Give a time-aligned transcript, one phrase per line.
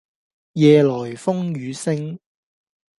[0.53, 2.19] 夜來風雨聲